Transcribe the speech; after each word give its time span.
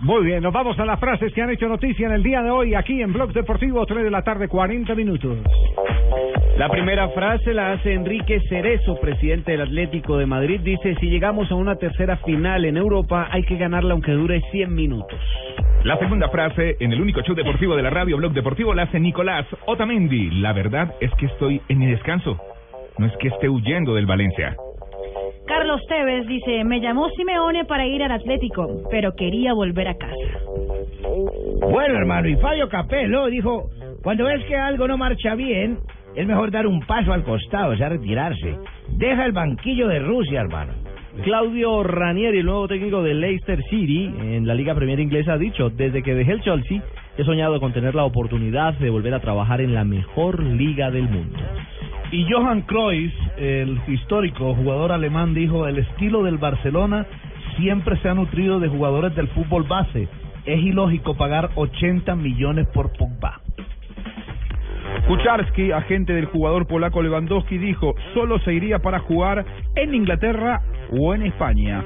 Muy 0.00 0.24
bien, 0.26 0.42
nos 0.42 0.52
vamos 0.52 0.78
a 0.78 0.84
las 0.84 1.00
frases 1.00 1.32
que 1.32 1.40
han 1.40 1.50
hecho 1.50 1.68
noticia 1.68 2.06
en 2.06 2.12
el 2.12 2.22
día 2.22 2.42
de 2.42 2.50
hoy 2.50 2.74
aquí 2.74 3.00
en 3.00 3.12
Blog 3.12 3.32
Deportivo, 3.32 3.84
3 3.86 4.04
de 4.04 4.10
la 4.10 4.22
tarde, 4.22 4.46
40 4.46 4.94
minutos. 4.94 5.38
La 6.58 6.68
primera 6.68 7.08
frase 7.10 7.54
la 7.54 7.72
hace 7.72 7.94
Enrique 7.94 8.40
Cerezo, 8.48 9.00
presidente 9.00 9.52
del 9.52 9.62
Atlético 9.62 10.18
de 10.18 10.26
Madrid. 10.26 10.60
Dice, 10.60 10.94
si 11.00 11.06
llegamos 11.08 11.50
a 11.50 11.54
una 11.54 11.76
tercera 11.76 12.18
final 12.18 12.66
en 12.66 12.76
Europa, 12.76 13.28
hay 13.30 13.42
que 13.44 13.56
ganarla 13.56 13.92
aunque 13.92 14.12
dure 14.12 14.42
100 14.50 14.74
minutos. 14.74 15.18
La 15.84 15.98
segunda 15.98 16.28
frase, 16.28 16.76
en 16.80 16.92
el 16.92 17.00
único 17.00 17.22
show 17.22 17.34
deportivo 17.34 17.74
de 17.74 17.82
la 17.82 17.90
radio 17.90 18.16
Blog 18.18 18.32
Deportivo, 18.32 18.74
la 18.74 18.82
hace 18.82 19.00
Nicolás 19.00 19.46
Otamendi. 19.66 20.30
La 20.40 20.52
verdad 20.52 20.94
es 21.00 21.10
que 21.14 21.26
estoy 21.26 21.60
en 21.68 21.78
mi 21.78 21.86
descanso. 21.86 22.38
No 22.98 23.06
es 23.06 23.16
que 23.18 23.28
esté 23.28 23.48
huyendo 23.48 23.94
del 23.94 24.06
Valencia. 24.06 24.56
Carlos 25.46 25.80
Tevez 25.88 26.26
dice, 26.26 26.64
me 26.64 26.80
llamó 26.80 27.08
Simeone 27.10 27.64
para 27.64 27.86
ir 27.86 28.02
al 28.02 28.12
Atlético, 28.12 28.82
pero 28.90 29.14
quería 29.14 29.52
volver 29.54 29.88
a 29.88 29.94
casa. 29.94 30.38
Bueno, 31.60 31.94
hermano, 31.94 32.28
y 32.28 32.36
Fabio 32.36 32.68
Capello 32.68 33.26
dijo, 33.26 33.70
cuando 34.02 34.24
ves 34.24 34.44
que 34.46 34.56
algo 34.56 34.88
no 34.88 34.98
marcha 34.98 35.34
bien, 35.34 35.78
es 36.16 36.26
mejor 36.26 36.50
dar 36.50 36.66
un 36.66 36.80
paso 36.80 37.12
al 37.12 37.22
costado, 37.22 37.72
o 37.74 37.76
sea, 37.76 37.88
retirarse. 37.88 38.56
Deja 38.88 39.24
el 39.24 39.32
banquillo 39.32 39.88
de 39.88 40.00
Rusia, 40.00 40.40
hermano. 40.40 40.72
Claudio 41.22 41.82
Ranieri, 41.82 42.38
el 42.38 42.46
nuevo 42.46 42.68
técnico 42.68 43.02
de 43.02 43.14
Leicester 43.14 43.58
City 43.70 44.04
en 44.04 44.46
la 44.46 44.54
Liga 44.54 44.74
Premier 44.74 45.00
Inglesa, 45.00 45.34
ha 45.34 45.38
dicho, 45.38 45.70
desde 45.70 46.02
que 46.02 46.14
dejé 46.14 46.32
el 46.32 46.42
Chelsea, 46.42 46.82
he 47.16 47.24
soñado 47.24 47.58
con 47.60 47.72
tener 47.72 47.94
la 47.94 48.04
oportunidad 48.04 48.74
de 48.74 48.90
volver 48.90 49.14
a 49.14 49.20
trabajar 49.20 49.60
en 49.60 49.74
la 49.74 49.84
mejor 49.84 50.42
liga 50.42 50.90
del 50.90 51.08
mundo. 51.08 51.38
Y 52.12 52.26
Johan 52.30 52.62
Cruyff, 52.62 53.12
el 53.36 53.80
histórico 53.88 54.54
jugador 54.54 54.92
alemán, 54.92 55.34
dijo, 55.34 55.66
el 55.66 55.78
estilo 55.78 56.22
del 56.22 56.38
Barcelona 56.38 57.06
siempre 57.56 57.96
se 57.98 58.08
ha 58.08 58.14
nutrido 58.14 58.60
de 58.60 58.68
jugadores 58.68 59.14
del 59.14 59.28
fútbol 59.28 59.64
base. 59.64 60.08
Es 60.44 60.60
ilógico 60.60 61.16
pagar 61.16 61.50
80 61.54 62.14
millones 62.16 62.66
por 62.68 62.92
Pogba. 62.92 63.40
Kucharski, 65.06 65.72
agente 65.72 66.12
del 66.12 66.26
jugador 66.26 66.66
polaco 66.66 67.02
Lewandowski, 67.02 67.58
dijo, 67.58 67.94
solo 68.14 68.38
se 68.40 68.52
iría 68.52 68.80
para 68.80 68.98
jugar 69.00 69.44
en 69.74 69.94
Inglaterra 69.94 70.62
o 70.90 71.14
en 71.14 71.22
España. 71.22 71.84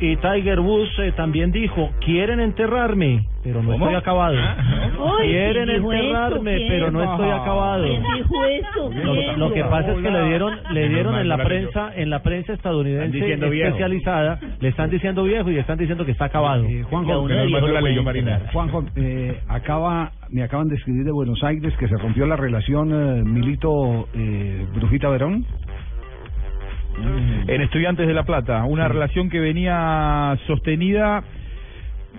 Y 0.00 0.16
Tiger 0.16 0.60
Woods 0.60 0.98
eh, 0.98 1.12
también 1.12 1.52
dijo, 1.52 1.90
quieren 2.04 2.40
enterrarme, 2.40 3.26
pero 3.42 3.62
no 3.62 3.72
estoy 3.74 3.94
acabado. 3.94 4.36
quieren 5.22 5.66
¿quién 5.66 5.78
dijo 5.78 5.92
enterrarme, 5.92 6.56
eso? 6.56 6.64
pero 6.68 6.90
no 6.90 6.98
¿Quién? 6.98 7.10
estoy 7.12 7.30
acabado. 7.30 7.84
¿Quién 7.84 8.02
dijo 8.02 8.44
eso? 8.44 9.36
Lo, 9.36 9.52
que 9.52 9.64
pasa 9.64 9.92
es 9.92 9.98
que 9.98 10.10
le 10.10 10.24
dieron, 10.28 10.58
le 10.72 10.88
dieron 10.88 11.18
en 11.18 11.28
la 11.28 11.38
prensa, 11.38 11.92
en 11.94 12.10
la 12.10 12.22
prensa 12.22 12.52
estadounidense 12.52 13.18
viejo. 13.18 13.68
especializada, 13.68 14.38
le 14.60 14.68
están 14.68 14.90
diciendo 14.90 15.24
viejo 15.24 15.50
y 15.50 15.54
le 15.54 15.60
están 15.60 15.78
diciendo 15.78 16.04
que 16.04 16.12
está 16.12 16.26
acabado. 16.26 16.64
Eh, 16.64 16.82
Juanjo, 16.82 17.28
enterrar. 17.28 18.52
Juanjo, 18.52 18.84
eh, 18.96 19.40
acaba, 19.48 20.12
me 20.30 20.42
acaban 20.42 20.68
de 20.68 20.76
escribir 20.76 21.04
de 21.04 21.12
Buenos 21.12 21.42
Aires 21.42 21.74
que 21.78 21.88
se 21.88 21.96
rompió 21.96 22.26
la 22.26 22.36
relación 22.36 22.90
eh, 22.92 23.22
Milito 23.24 24.08
eh, 24.14 24.66
Brujita 24.74 25.08
Verón. 25.08 25.46
En 27.48 27.60
Estudiantes 27.60 28.06
de 28.06 28.14
La 28.14 28.24
Plata, 28.24 28.64
una 28.64 28.88
relación 28.88 29.28
que 29.30 29.38
venía 29.40 30.36
sostenida 30.46 31.22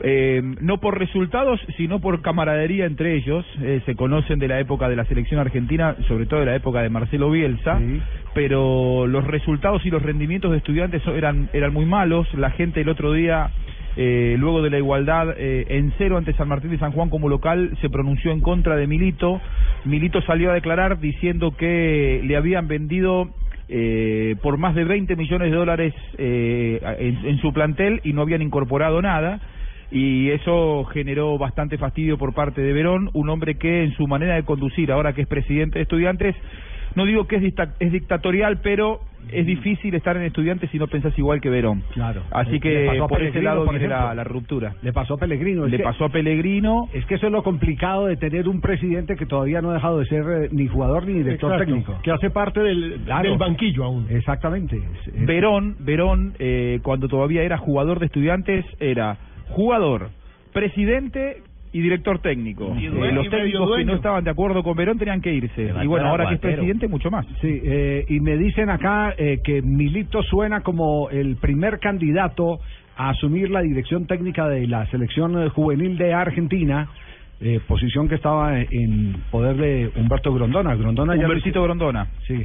eh, 0.03 0.41
no 0.61 0.77
por 0.79 0.99
resultados, 0.99 1.59
sino 1.75 1.99
por 1.99 2.21
camaradería 2.21 2.85
entre 2.85 3.15
ellos. 3.15 3.45
Eh, 3.61 3.81
se 3.85 3.95
conocen 3.95 4.37
de 4.39 4.47
la 4.47 4.59
época 4.59 4.87
de 4.89 4.95
la 4.95 5.05
selección 5.05 5.39
argentina, 5.39 5.95
sobre 6.07 6.27
todo 6.27 6.41
de 6.41 6.45
la 6.45 6.55
época 6.55 6.81
de 6.81 6.89
Marcelo 6.89 7.31
Bielsa, 7.31 7.79
Sí. 7.79 7.99
pero 8.35 9.07
los 9.07 9.25
resultados 9.25 9.83
y 9.85 9.89
los 9.89 10.03
rendimientos 10.03 10.51
de 10.51 10.57
estudiantes 10.57 11.01
eran, 11.07 11.49
eran 11.53 11.73
muy 11.73 11.85
malos. 11.85 12.31
La 12.35 12.51
gente 12.51 12.81
el 12.81 12.89
otro 12.89 13.11
día, 13.13 13.49
eh, 13.95 14.35
luego 14.37 14.61
de 14.61 14.69
la 14.69 14.77
igualdad 14.77 15.33
eh, 15.35 15.65
en 15.69 15.91
cero 15.97 16.17
ante 16.17 16.33
San 16.33 16.47
Martín 16.47 16.69
de 16.69 16.77
San 16.77 16.91
Juan 16.91 17.09
como 17.09 17.27
local, 17.27 17.75
se 17.81 17.89
pronunció 17.89 18.31
en 18.31 18.41
contra 18.41 18.75
de 18.75 18.85
Milito. 18.85 19.41
Milito 19.85 20.21
salió 20.21 20.51
a 20.51 20.53
declarar 20.53 20.99
diciendo 20.99 21.55
que 21.57 22.21
le 22.23 22.37
habían 22.37 22.67
vendido 22.67 23.29
eh, 23.69 24.35
por 24.41 24.57
más 24.57 24.75
de 24.75 24.83
20 24.85 25.15
millones 25.15 25.51
de 25.51 25.57
dólares 25.57 25.93
eh, 26.17 26.79
en, 26.99 27.25
en 27.25 27.37
su 27.39 27.51
plantel 27.53 28.01
y 28.03 28.13
no 28.13 28.21
habían 28.21 28.41
incorporado 28.41 29.01
nada. 29.01 29.39
Y 29.89 30.29
eso 30.31 30.83
generó 30.91 31.37
bastante 31.37 31.77
fastidio 31.77 32.17
por 32.17 32.33
parte 32.33 32.61
de 32.61 32.73
Verón, 32.73 33.09
un 33.13 33.29
hombre 33.29 33.55
que 33.55 33.83
en 33.83 33.93
su 33.95 34.05
manera 34.07 34.35
de 34.35 34.43
conducir, 34.43 34.91
ahora 34.91 35.13
que 35.13 35.21
es 35.21 35.27
presidente 35.27 35.79
de 35.79 35.83
estudiantes, 35.83 36.35
no 36.95 37.05
digo 37.05 37.25
que 37.25 37.37
es, 37.37 37.41
dicta- 37.41 37.73
es 37.79 37.91
dictatorial, 37.93 38.59
pero 38.61 38.99
es 39.31 39.45
difícil 39.45 39.93
estar 39.95 40.15
en 40.17 40.23
estudiantes 40.23 40.69
si 40.71 40.77
no 40.79 40.87
pensás 40.87 41.17
igual 41.17 41.41
que 41.41 41.49
Verón. 41.49 41.83
Claro. 41.93 42.23
Así 42.31 42.59
que 42.59 42.89
por 43.07 43.21
ese 43.21 43.41
lado 43.41 43.65
por 43.65 43.73
viene 43.77 43.89
la, 43.89 44.13
la 44.15 44.23
ruptura. 44.23 44.73
Le 44.81 44.93
pasó 44.93 45.15
a 45.15 45.17
Pellegrino. 45.17 45.65
es 45.65 45.71
Le 45.71 45.77
que- 45.77 45.83
pasó 45.83 46.05
a 46.05 46.09
Pellegrino. 46.09 46.89
Es 46.93 47.05
que 47.05 47.15
eso 47.15 47.27
es 47.27 47.31
lo 47.31 47.43
complicado 47.43 48.05
de 48.07 48.15
tener 48.17 48.47
un 48.47 48.61
presidente 48.61 49.15
que 49.15 49.25
todavía 49.25 49.61
no 49.61 49.71
ha 49.71 49.75
dejado 49.75 49.99
de 49.99 50.05
ser 50.05 50.23
eh, 50.43 50.49
ni 50.51 50.67
jugador 50.67 51.05
ni 51.07 51.13
director 51.13 51.51
Exacto, 51.53 51.65
técnico. 51.71 51.99
Que 52.03 52.11
hace 52.11 52.29
parte 52.29 52.59
del, 52.61 53.01
Claro. 53.05 53.29
del 53.29 53.37
banquillo 53.37 53.83
aún. 53.83 54.07
Exactamente. 54.09 54.77
Es- 54.77 55.07
es- 55.13 55.25
Verón, 55.25 55.75
Verón 55.79 56.33
eh, 56.39 56.79
cuando 56.83 57.07
todavía 57.07 57.43
era 57.43 57.57
jugador 57.57 57.99
de 57.99 58.05
estudiantes, 58.07 58.65
era 58.79 59.17
jugador, 59.49 60.09
presidente 60.53 61.43
y 61.77 61.81
director 61.81 62.19
técnico. 62.19 62.75
Y 62.79 62.85
Eh, 62.87 62.89
los 63.11 63.29
técnicos 63.29 63.75
que 63.77 63.85
no 63.85 63.93
estaban 63.93 64.23
de 64.23 64.31
acuerdo 64.31 64.63
con 64.63 64.75
Verón 64.75 64.97
tenían 64.97 65.21
que 65.21 65.31
irse. 65.33 65.71
Y 65.83 65.87
bueno, 65.87 66.07
ahora 66.07 66.23
que 66.29 66.35
es 66.35 66.39
presidente, 66.55 66.87
mucho 66.87 67.11
más. 67.11 67.25
Sí, 67.41 67.61
eh, 67.63 68.05
y 68.09 68.19
me 68.19 68.35
dicen 68.37 68.69
acá 68.69 69.13
eh, 69.17 69.39
que 69.43 69.61
Milito 69.61 70.23
suena 70.23 70.61
como 70.61 71.09
el 71.11 71.35
primer 71.35 71.79
candidato 71.79 72.59
a 72.95 73.09
asumir 73.09 73.49
la 73.51 73.61
dirección 73.61 74.07
técnica 74.07 74.47
de 74.47 74.65
la 74.67 74.87
selección 74.87 75.49
juvenil 75.49 75.97
de 75.99 76.13
Argentina, 76.13 76.89
eh, 77.41 77.59
posición 77.67 78.07
que 78.09 78.15
estaba 78.15 78.59
en 78.59 79.17
poder 79.29 79.55
de 79.57 79.91
Humberto 79.95 80.33
Grondona. 80.33 80.73
Grondona 80.75 81.13
ya 81.15 81.21
lo 81.21 81.27
Humbertito 81.27 81.61
Grondona. 81.61 82.07
hizo- 82.23 82.33
Sí. 82.33 82.43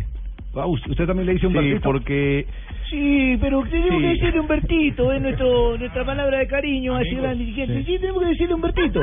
Ah, 0.55 0.67
¿Usted 0.67 0.91
usted 0.91 1.07
también 1.07 1.27
le 1.27 1.33
dice 1.35 1.43
Sí, 1.43 1.47
Humbertito? 1.47 1.81
porque 1.83 2.47
Sí, 2.91 3.39
pero 3.41 3.63
tenemos 3.71 3.97
Sí. 3.97 4.03
que 4.03 4.09
decirle 4.09 4.41
Humbertito, 4.41 5.13
es 5.13 5.23
nuestro, 5.23 5.79
nuestra 5.79 6.05
palabra 6.05 6.39
de 6.39 6.47
cariño 6.47 6.95
hacia 6.95 7.11
el 7.13 7.21
gran 7.23 7.39
dirigente. 7.39 7.85
Sí. 7.85 7.99
tenemos 7.99 8.23
que 8.23 8.29
decirle 8.29 8.55
Humbertito. 8.55 9.01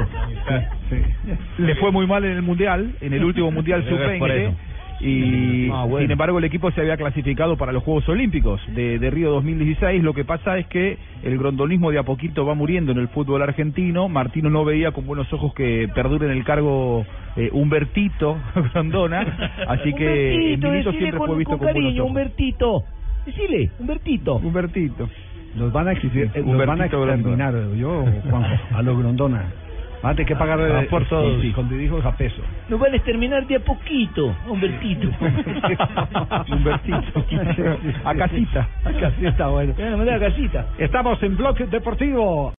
Sí. 0.89 0.95
le 1.63 1.75
fue 1.75 1.91
muy 1.91 2.05
mal 2.05 2.23
en 2.23 2.31
el 2.33 2.41
Mundial, 2.43 2.93
en 3.01 3.13
el 3.13 3.23
último 3.23 3.49
Mundial 3.51 3.79
Es 3.81 3.87
por 3.87 3.97
sub-20. 3.99 4.31
eso. 4.31 4.55
Y 5.01 5.69
Ah, 5.71 5.83
bueno. 5.85 5.99
sin 6.03 6.11
embargo 6.11 6.39
el 6.39 6.43
equipo 6.45 6.71
se 6.71 6.81
había 6.81 6.97
clasificado 6.97 7.55
para 7.57 7.71
los 7.71 7.83
Juegos 7.83 8.07
Olímpicos 8.09 8.61
de, 8.75 8.99
de 8.99 9.09
Río 9.09 9.31
2016. 9.31 10.03
Lo 10.03 10.13
que 10.13 10.25
pasa 10.25 10.57
es 10.57 10.67
que 10.67 10.97
el 11.23 11.37
grondonismo 11.37 11.91
de 11.91 11.99
a 11.99 12.03
poquito 12.03 12.45
va 12.45 12.53
muriendo 12.53 12.91
en 12.91 12.97
el 12.97 13.07
fútbol 13.09 13.41
argentino. 13.41 14.09
Martino 14.09 14.49
no 14.49 14.65
veía 14.65 14.91
con 14.91 15.05
buenos 15.05 15.31
ojos 15.31 15.53
que 15.53 15.89
perdure 15.95 16.25
en 16.25 16.31
el 16.33 16.43
cargo 16.43 17.05
eh, 17.35 17.49
Humbertito 17.53 18.37
Grondona. 18.73 19.21
Así 19.67 19.93
que 19.93 20.55
Humbertito, 20.57 20.91
siempre 20.91 21.17
con, 21.17 21.27
fue 21.27 21.37
visto 21.37 21.51
con 21.51 21.59
con 21.59 21.65
buenos 21.67 21.81
cariño, 21.83 22.01
ojos. 22.03 22.09
Humbertito. 22.11 22.83
Decile, 23.25 23.69
Humbertito. 23.79 24.35
Humbertito. 24.37 25.09
Los 25.57 25.71
van 25.73 25.87
a 25.87 25.93
exigir, 25.93 26.29
eh, 26.35 26.43
los 26.45 26.57
van 26.65 26.81
a 26.81 26.85
exterminar, 26.85 27.53
yo, 27.75 28.05
Juanjo, 28.29 28.49
a 28.75 28.81
los 28.83 28.97
Grondona. 28.99 29.45
Van 30.01 30.13
a 30.13 30.15
tener 30.15 30.27
que 30.27 30.35
pagar 30.35 30.59
Ah, 30.61 30.83
por 30.89 31.05
todos. 31.07 31.41
sí, 31.41 31.51
con 31.51 31.67
dirijo 31.69 31.97
a 32.03 32.11
peso. 32.15 32.41
Nos 32.69 32.79
van 32.79 32.93
a 32.93 32.95
exterminar 32.95 33.45
de 33.47 33.55
a 33.57 33.59
poquito, 33.59 34.33
Humbertito. 34.47 35.09
Humbertito. 36.51 37.25
A 38.05 38.15
casita. 38.15 38.67
A 38.85 38.91
casita, 38.93 39.47
bueno. 39.47 39.73
Ya, 39.77 39.89
no 39.89 39.97
me 39.97 40.05
da 40.05 40.19
casita. 40.19 40.65
Estamos 40.77 41.21
en 41.23 41.35
Bloque 41.35 41.65
Deportivo. 41.65 42.47